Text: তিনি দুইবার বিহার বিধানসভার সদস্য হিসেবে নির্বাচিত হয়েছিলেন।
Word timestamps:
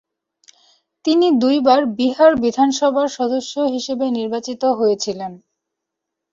তিনি 1.05 1.27
দুইবার 1.41 1.81
বিহার 1.97 2.31
বিধানসভার 2.43 3.07
সদস্য 3.17 3.53
হিসেবে 3.73 4.05
নির্বাচিত 4.17 4.61
হয়েছিলেন। 4.79 5.31